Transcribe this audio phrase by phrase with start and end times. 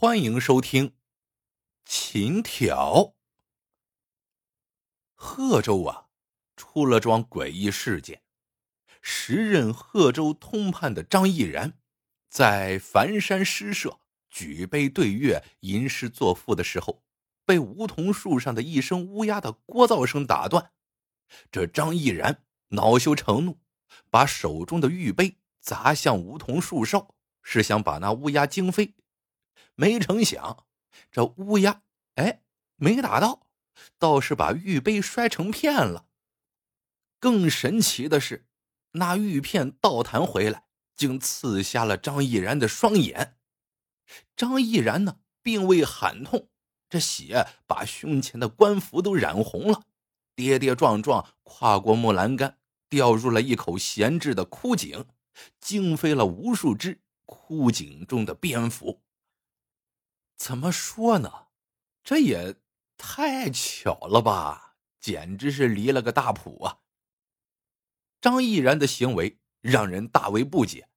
[0.00, 0.90] 欢迎收听
[1.84, 2.94] 《秦挑》。
[5.16, 6.06] 贺州啊，
[6.54, 8.22] 出了桩诡异事件。
[9.02, 11.76] 时任贺州通判的张毅然，
[12.30, 13.98] 在樊山诗社
[14.30, 17.02] 举杯对月、吟诗作赋的时候，
[17.44, 20.70] 被梧桐树上的一声乌鸦的聒噪声打断。
[21.50, 23.58] 这张毅然恼羞成怒，
[24.10, 28.94] 把手中的玉杯砸向梧桐树梢，是想把那乌鸦惊飞。
[29.80, 30.64] 没成想，
[31.12, 31.82] 这乌鸦
[32.16, 32.42] 哎
[32.74, 33.46] 没打到，
[33.96, 36.06] 倒是把玉杯摔成片了。
[37.20, 38.48] 更神奇的是，
[38.90, 40.64] 那玉片倒弹回来，
[40.96, 43.36] 竟刺瞎了张毅然的双眼。
[44.34, 46.48] 张毅然呢，并未喊痛，
[46.90, 49.84] 这血把胸前的官服都染红了，
[50.34, 55.06] 跌跌撞撞跨过木栏杆，掉入了一口闲置的枯井，
[55.60, 59.00] 惊飞了无数只枯井中的蝙蝠。
[60.38, 61.48] 怎么说呢？
[62.02, 62.56] 这也
[62.96, 64.76] 太巧了吧！
[65.00, 66.78] 简直是离了个大谱啊！
[68.20, 70.88] 张毅然的行为让人大为不解，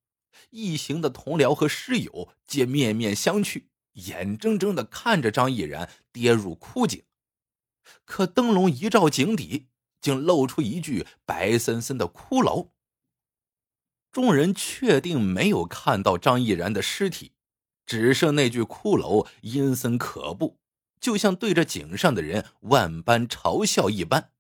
[0.52, 7.04] 一行的同僚和师友皆面面相觑，眼睁睁的看着张毅然跌入枯井。
[8.06, 9.68] 可灯笼一照井底，
[10.00, 12.70] 竟露出一具白森森的骷髅。
[14.12, 17.34] 众人确定没有看到张毅然的尸体。
[17.86, 20.60] 只剩那具骷髅阴森可怖，
[21.00, 24.32] 就像对着井上的人万般嘲笑一般。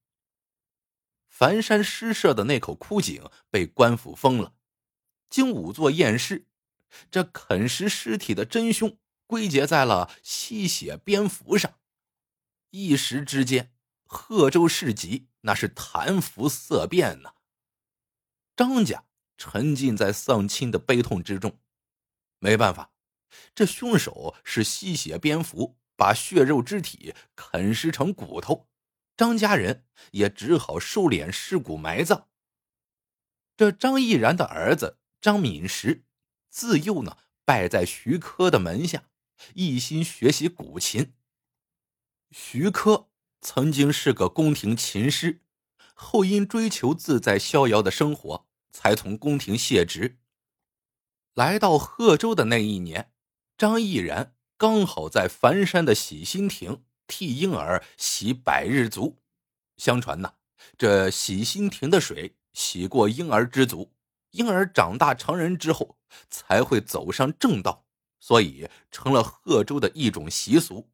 [1.28, 4.53] 樊山诗社的那口枯井被官府封了，
[5.30, 6.45] 经仵作验尸，
[7.09, 11.80] 这啃食尸体的真凶归结在了吸血蝙蝠上。
[12.70, 13.73] 一时之间，
[14.05, 17.33] 贺州市集那是谈服色变呐。
[18.55, 19.05] 张家
[19.38, 21.58] 沉浸在丧亲的悲痛之中，
[22.38, 22.91] 没办法。
[23.54, 28.68] 这凶手是吸血蝙蝠，把血肉之体啃食成骨头，
[29.16, 32.28] 张家人也只好收敛尸骨埋葬。
[33.55, 36.04] 这张毅然的儿子张敏石，
[36.50, 39.04] 自幼呢拜在徐科的门下，
[39.54, 41.14] 一心学习古琴。
[42.32, 43.10] 徐科
[43.42, 45.42] 曾经是个宫廷琴师，
[45.94, 50.17] 后因追求自在逍遥的生活，才从宫廷卸职。
[51.34, 53.11] 来到贺州的那一年。
[53.61, 59.22] 张毅然刚好在樊山的洗心亭替婴儿洗百日足。
[59.77, 60.33] 相传呢，
[60.80, 63.94] 这洗心亭的水洗过婴儿之足，
[64.32, 67.86] 婴儿长大成人之后才会走上正道，
[68.20, 70.89] 所以成了贺州的一种习俗。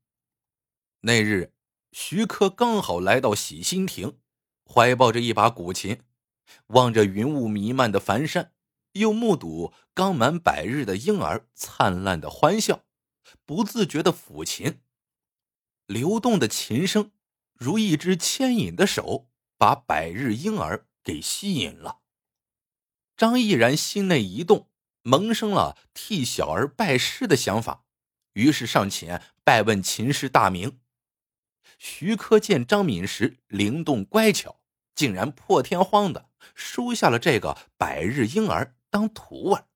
[1.00, 1.54] 那日，
[1.94, 4.20] 徐科刚好来到洗心亭，
[4.66, 6.02] 怀抱着一把古琴，
[6.66, 8.52] 望着云雾弥漫的樊山。
[8.94, 12.84] 又目睹刚满百日的婴儿灿烂的欢笑，
[13.46, 14.80] 不自觉的抚琴，
[15.86, 17.12] 流动的琴声
[17.54, 22.00] 如一只牵引的手，把百日婴儿给吸引了。
[23.16, 24.70] 张毅然心内一动，
[25.02, 27.86] 萌生了替小儿拜师的想法，
[28.34, 30.80] 于是上前拜问琴师大名。
[31.80, 34.62] 徐科见张敏时灵动乖巧，
[34.96, 38.77] 竟然破天荒的收下了这个百日婴儿。
[38.90, 39.68] 当徒儿，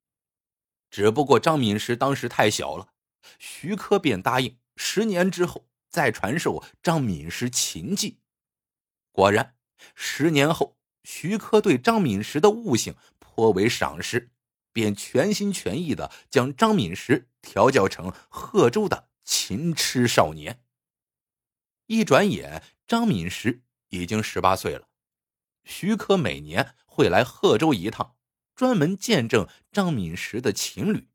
[0.89, 2.93] 只不过张敏石当时太小了，
[3.39, 8.19] 徐科便答应十年之后再传授张敏石琴技。
[9.11, 9.55] 果然，
[9.95, 14.31] 十年后，徐科对张敏石的悟性颇为赏识，
[14.71, 20.63] 便全心全意的将张敏石调教成贺州的琴痴少年。
[21.87, 24.87] 一转眼，张敏石已经十八岁了。
[25.65, 28.15] 徐科每年会来贺州一趟。
[28.55, 31.07] 专门见证张敏石的情侣。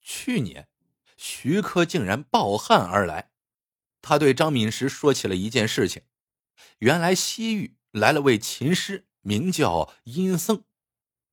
[0.00, 0.68] 去年，
[1.16, 3.30] 徐科竟然抱憾而来，
[4.00, 6.02] 他对张敏石说起了一件事情：
[6.78, 10.64] 原来西域来了位琴师，名叫阴僧。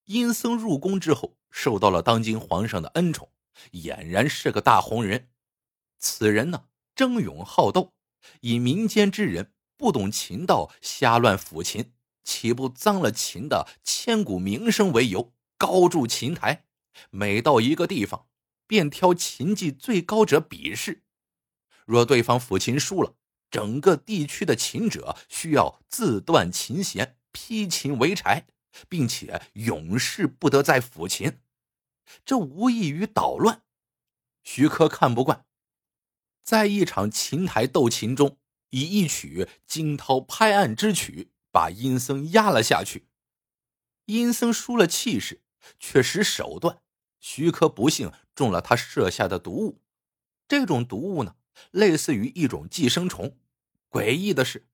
[0.05, 3.31] 阴僧入宫之后，受到了当今皇上的恩宠，
[3.71, 5.29] 俨然是个大红人。
[5.97, 7.93] 此人呢，争勇好斗，
[8.41, 11.94] 以民间之人不懂琴道，瞎乱抚琴。
[12.25, 16.65] 岂不脏了秦的千古名声为由，高筑琴台，
[17.11, 18.27] 每到一个地方，
[18.67, 21.03] 便挑琴技最高者比试。
[21.85, 23.15] 若对方抚琴输了，
[23.51, 28.47] 整个地区的琴者需要自断琴弦，劈琴为柴，
[28.89, 31.39] 并且永世不得再抚琴。
[32.25, 33.61] 这无异于捣乱。
[34.43, 35.45] 徐科看不惯，
[36.43, 38.37] 在一场琴台斗琴中，
[38.71, 41.31] 以一曲惊涛拍岸之曲。
[41.55, 43.07] 把阴僧压了下去，
[44.07, 45.41] 阴僧输了气势，
[45.79, 46.81] 却使手段。
[47.21, 49.81] 徐科不幸中了他设下的毒物，
[50.49, 51.37] 这种毒物呢，
[51.71, 53.37] 类似于一种寄生虫。
[53.89, 54.67] 诡异的是，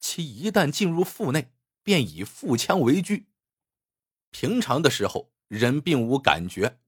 [0.00, 1.52] 其一旦进入腹内，
[1.84, 3.28] 便以腹腔为居。
[4.32, 6.80] 平常的时候，人并无感觉，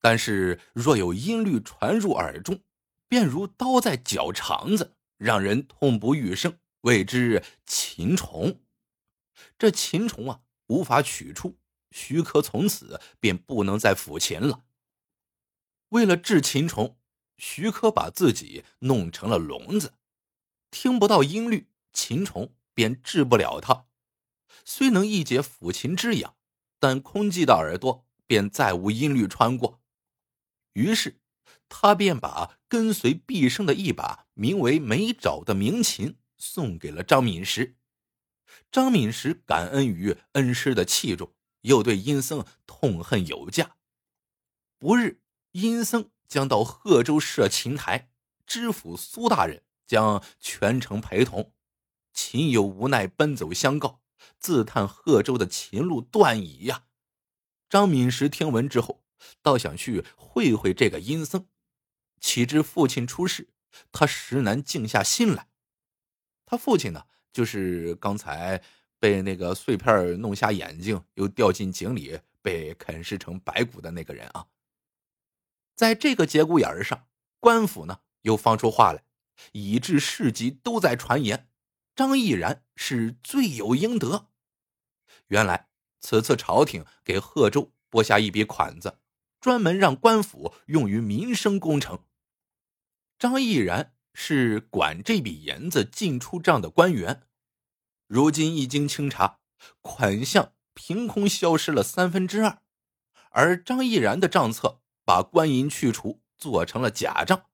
[0.00, 2.60] 但是若有音律传入耳中，
[3.08, 8.61] 便如刀在绞肠子，让人痛不欲生，谓之禽虫。
[9.58, 11.58] 这琴虫啊，无法取出，
[11.90, 14.64] 徐科从此便不能再抚琴了。
[15.88, 16.98] 为了治禽虫，
[17.36, 19.94] 徐科把自己弄成了聋子，
[20.70, 23.86] 听不到音律，禽虫便治不了他。
[24.64, 26.34] 虽能一解抚琴之痒。
[26.82, 29.80] 但空寂的耳朵便再无音律穿过，
[30.72, 31.20] 于是
[31.68, 37.76] 他便把跟随毕生的一把名为梅爪的名琴送给了张敏石。
[38.72, 43.76] 张敏石感恩于恩师的器重，又对阴僧痛恨有加。
[44.78, 45.20] 不日，
[45.50, 48.10] 阴僧将到贺州设琴台，
[48.46, 51.52] 知府苏大人将全程陪同。
[52.14, 54.00] 秦友无奈奔走相告。
[54.38, 56.84] 自叹贺州的秦路断矣呀！
[57.68, 59.04] 张敏石听闻之后，
[59.42, 61.48] 倒想去会会这个阴僧。
[62.20, 63.48] 岂知父亲出事，
[63.90, 65.48] 他实难静下心来。
[66.46, 68.62] 他父亲呢，就是刚才
[68.98, 74.46] 被那个碎片弄瞎眼睛，又掉进井里被啃食成白骨的那个人啊。
[75.74, 77.06] 在这个节骨眼上，
[77.40, 79.02] 官府呢又放出话来，
[79.52, 81.48] 以致市集都在传言。
[81.96, 84.28] 张毅然是罪有应得。
[85.28, 85.68] 原来
[86.00, 88.98] 此次朝廷给贺州拨下一笔款子，
[89.40, 92.04] 专门让官府用于民生工程。
[93.18, 97.22] 张毅然是管这笔银子进出账的官员，
[98.06, 99.40] 如今一经清查，
[99.80, 102.62] 款项凭空消失了三分之二，
[103.30, 107.46] 而张毅然的账册把官银去除，做成了假账，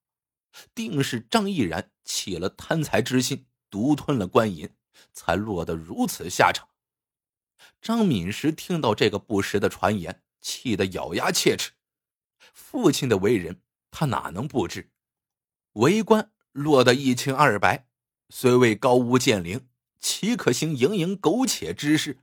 [0.75, 3.47] 定是张毅然起了贪财之心。
[3.71, 4.71] 独吞了官银，
[5.13, 6.71] 才落得如此下场。
[7.83, 11.73] 张敏石听到这个不实的传言，气得咬牙切齿。
[12.55, 13.61] 父亲的为人，
[13.91, 14.91] 他哪能不知？
[15.75, 17.87] 为官落得一清二白，
[18.29, 19.63] 虽未高屋建瓴，
[20.01, 22.19] 岂可行蝇营苟且之事？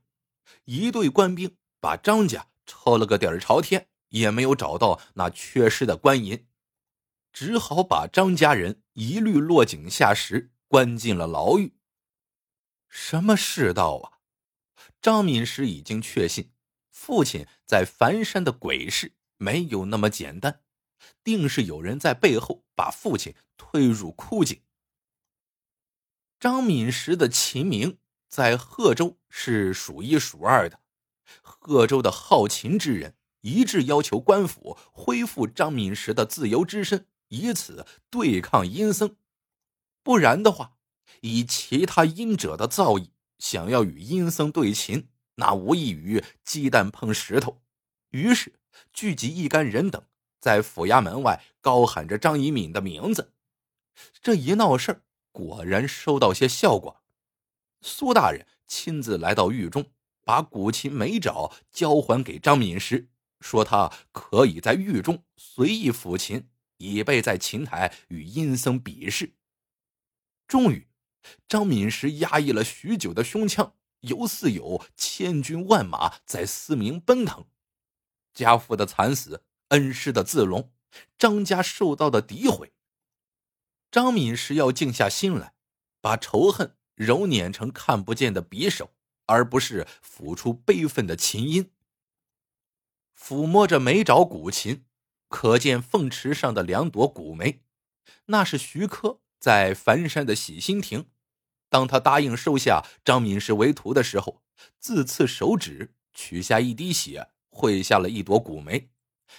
[0.65, 6.45] 一队官兵把张家抄了个底儿朝天，也没有找到那缺失的官银，
[7.31, 10.51] 只好把张家人一律落井下石。
[10.67, 11.75] 关进了牢狱。
[12.89, 14.19] 什么世道啊！
[14.99, 16.51] 张敏石已经确信，
[16.89, 20.63] 父亲在樊山的鬼事没有那么简单，
[21.23, 24.61] 定是有人在背后把父亲推入枯井。
[26.39, 27.97] 张敏石的秦名
[28.27, 30.81] 在贺州是数一数二的，
[31.41, 39.15] 贺州的好琴之人一致要求官府恢复张敏石的自由之身，以此对抗阴僧。
[40.03, 40.77] 不然的话，
[41.21, 43.09] 以其他阴者的造诣，
[43.39, 47.61] 想要与阴僧对琴，那无异于鸡蛋碰石头。
[48.11, 48.59] 于是
[48.93, 50.05] 聚集一干人等，
[50.45, 53.33] 在府衙门外高喊着张一敏的名字。
[54.21, 55.01] 这一闹事
[55.31, 57.01] 果然收到些效果。
[57.81, 59.87] 苏大人亲自来到狱中，
[60.23, 63.09] 把古琴梅爪交还给张敏时，
[63.39, 66.47] 说他可以在狱中随意抚琴，
[66.77, 69.33] 以备在琴台与阴僧比试。
[70.47, 70.87] 终于，
[71.47, 77.45] 张敏时压抑了许久的胸腔，犹似有千军万马在嘶鸣奔腾。
[78.31, 80.71] 家父的惨死，恩师的自容，
[81.17, 82.73] 张家受到的诋毁。
[83.91, 85.53] 张敏石要静下心来，
[86.01, 88.93] 把仇恨揉捻成看不见的匕首，
[89.25, 91.71] 而不是抚出悲愤的琴音。
[93.17, 94.85] 抚摸着梅爪古琴，
[95.29, 97.61] 可见凤池上的两朵古梅，
[98.25, 99.21] 那是徐科。
[99.37, 101.07] 在樊山的喜心亭，
[101.69, 104.41] 当他答应收下张敏石为徒的时候，
[104.79, 108.89] 自刺手指取下一滴血，绘下了一朵古梅；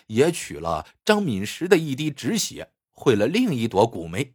[0.06, 4.34] 也取了张敏石的一滴止血，绘了另一朵古梅。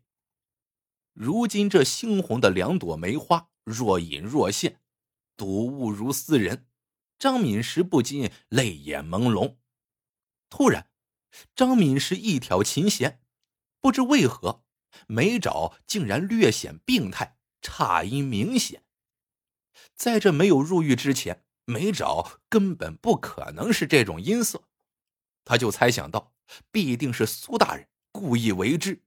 [1.13, 4.81] 如今这猩红的两朵梅花若隐若现，
[5.35, 6.67] 睹物如斯人，
[7.19, 9.57] 张敏石不禁泪眼朦胧。
[10.49, 10.89] 突然，
[11.55, 13.21] 张敏石一挑琴弦，
[13.79, 14.63] 不知为何。
[15.07, 18.83] 梅爪竟然略显病态，差音明显。
[19.95, 24.67] 在这没有入狱之前，梅爪根本不可能是这种音色。
[25.43, 26.33] 他就猜想到，
[26.71, 29.01] 必定是苏大人故意为之。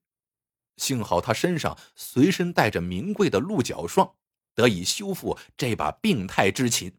[0.77, 4.15] 幸好他身上随身带着名贵的鹿角霜，
[4.55, 6.99] 得以修复这把病态之琴。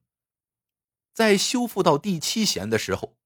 [1.14, 3.18] 在修复到第七弦的时候，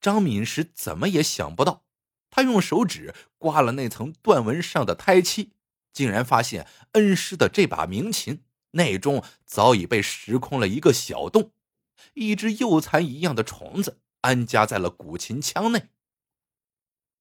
[0.00, 1.84] 张敏石怎么也想不到。
[2.30, 5.52] 他用手指刮了那层断纹上的胎漆，
[5.92, 8.42] 竟然发现恩师的这把鸣琴
[8.72, 11.52] 内中早已被石空了一个小洞，
[12.14, 15.90] 一只幼蚕一样的虫子安家在了古琴腔内。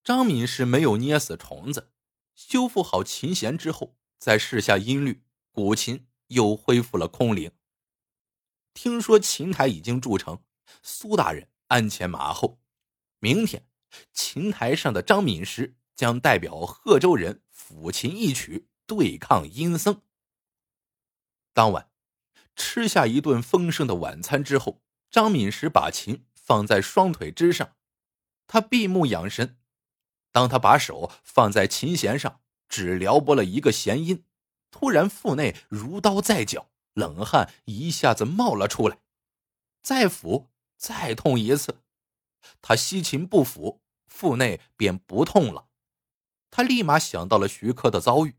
[0.05, 1.91] 张敏是没有捏死虫子，
[2.33, 7.51] 修复好琴弦之后，再试下音律，古琴又恢复了空灵。
[8.74, 10.41] 听说琴台已经铸成，
[10.81, 12.62] 苏大人鞍前马后，
[13.19, 13.67] 明天
[14.13, 20.01] 琴台上的张敏石将代表贺州人抚琴一曲，对抗阴僧。
[21.51, 21.91] 当晚
[22.55, 24.81] 吃下一顿丰盛的晚餐之后，
[25.12, 27.78] 张敏石把琴放在双腿之上，
[28.48, 29.58] 他闭目养神。
[30.34, 34.26] 当他把手放在琴弦上，只撩拨了一个弦音，
[34.70, 39.00] 突然腹内如刀在绞，冷汗一下子冒了出来。
[39.82, 41.82] 再抚，再痛一次，
[42.62, 45.70] 他吸琴不抚，腹内便不痛了。
[46.52, 48.36] 他立马想到了徐克的遭遇，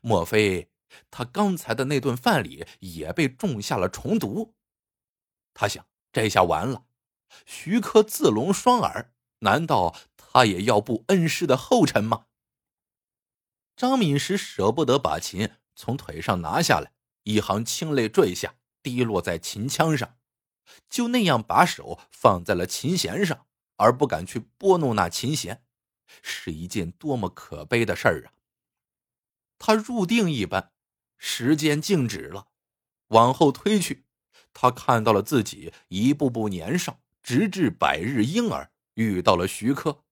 [0.00, 0.70] 莫非
[1.10, 4.54] 他刚才的那顿饭里也被种下了虫毒？
[5.52, 6.86] 他想，这下完了。
[7.44, 9.96] 徐克自聋双耳，难道？
[10.16, 12.24] 他也要步恩师的后尘吗？
[13.76, 16.92] 张敏时舍不得把琴从腿上拿下来，
[17.24, 20.16] 一行清泪坠下，滴落在琴腔上，
[20.88, 23.46] 就那样把手放在了琴弦上，
[23.76, 25.62] 而不敢去拨弄那琴弦，
[26.22, 28.32] 是一件多么可悲的事儿啊！
[29.58, 30.72] 他入定一般，
[31.18, 32.48] 时间静止了，
[33.08, 34.06] 往后推去，
[34.54, 40.02] 他看到了自己一步步年少，直至百日婴儿，遇到了徐克。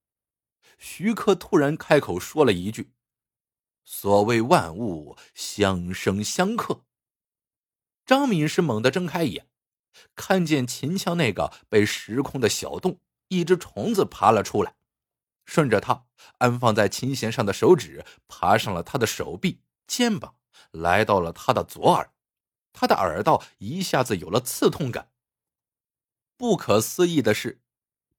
[0.79, 2.93] 徐克突然开口说了一句
[3.85, 6.85] ：“所谓万物相生相克。”
[8.07, 9.49] 张敏是猛地睁开眼，
[10.14, 14.75] 看见秦腔那个被时空的小洞，一只虫子爬了出来，
[15.45, 16.07] 顺着他
[16.38, 20.37] 安放在琴弦上的手指，爬上了他的手臂、肩膀，
[20.71, 22.12] 来到了他的左耳，
[22.73, 25.11] 他的耳道一下子有了刺痛感。
[26.41, 27.61] 不可思议的是。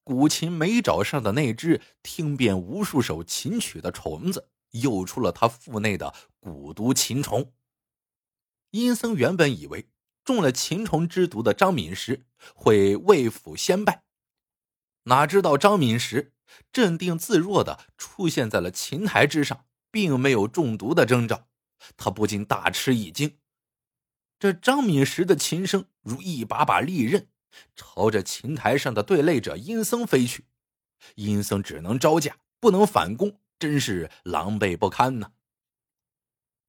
[0.04, 7.52] 古琴眉爪上的那只听遍无数首琴曲的虫子，诱出了他腹内的蛊毒琴虫。
[8.70, 9.90] 阴僧原本以为
[10.24, 14.04] 中了琴虫之毒的张敏石会为府先败，
[15.06, 16.32] 哪知道张敏石
[16.72, 21.48] 镇定自若的出现在了琴台之上，并没有中毒的征兆。
[21.98, 23.40] 他不禁大吃一惊，
[24.38, 27.28] 这张敏石的琴声如一把把利刃。
[27.76, 30.46] 朝着琴台上的对擂者阴僧飞去，
[31.16, 35.32] 阴僧只能招架，不能反攻，真是狼狈不堪呐。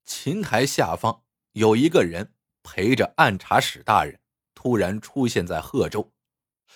[0.05, 1.23] 琴台下方
[1.53, 4.21] 有一个人陪着按察使大人，
[4.55, 6.13] 突然出现在贺州。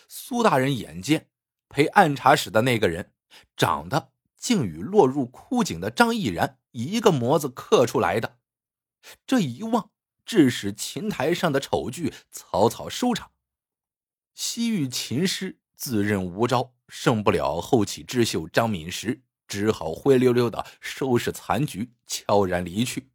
[0.09, 1.29] 苏大人眼见
[1.69, 3.13] 陪按察使的那个人
[3.57, 8.39] 长得竟与落入枯井的张毅然一个模子刻出来的，
[9.27, 9.91] 这一望，
[10.25, 13.33] 致使琴台上的丑剧草草收场。
[14.37, 23.11] 西域琴师自认无招，胜不了后起之秀张敏石，只好灰溜溜的收拾残局，悄然离去。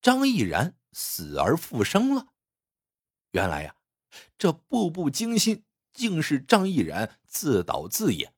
[0.00, 2.28] 张毅然死而复生了，
[3.32, 3.76] 原来呀，
[4.38, 8.32] 这步步惊心竟是张毅然自导自演。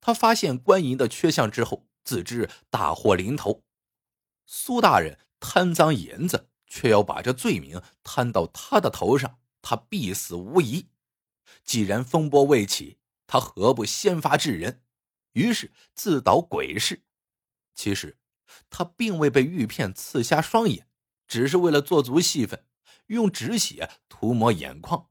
[0.00, 3.64] 他发现官银的缺项之后，自知大祸临头。
[4.46, 9.40] 苏大人贪赃银子，却要把这罪名摊到他的头上。
[9.68, 10.88] 他必死无疑。
[11.62, 12.96] 既然风波未起，
[13.26, 14.80] 他何不先发制人？
[15.32, 17.04] 于是自导鬼事。
[17.74, 18.16] 其实
[18.70, 20.88] 他并未被玉片刺瞎双眼，
[21.26, 22.64] 只是为了做足戏份，
[23.08, 25.10] 用止血涂抹眼眶。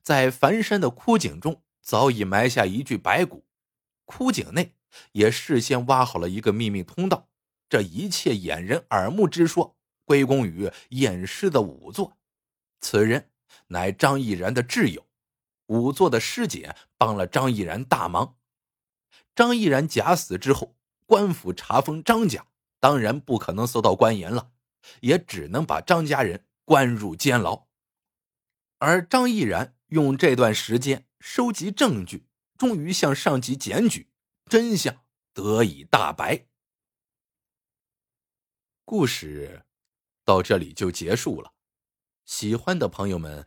[0.00, 3.44] 在樊山的枯井中，早已埋下一具白骨。
[4.06, 4.74] 枯井内
[5.12, 7.28] 也事先挖好了一个秘密通道。
[7.68, 12.16] 这一切掩人耳目之说，归功于验尸的仵作。
[12.80, 13.31] 此人。
[13.72, 15.06] 乃张毅然的挚友，
[15.66, 18.38] 仵作的师姐帮了张毅然大忙。
[19.34, 20.76] 张毅然假死之后，
[21.06, 22.46] 官府查封张家，
[22.78, 24.52] 当然不可能搜到官银了，
[25.00, 27.66] 也只能把张家人关入监牢。
[28.78, 32.26] 而张毅然用这段时间收集证据，
[32.58, 34.10] 终于向上级检举，
[34.46, 36.46] 真相得以大白。
[38.84, 39.64] 故事
[40.24, 41.54] 到这里就结束了。
[42.24, 43.46] 喜欢的朋友们，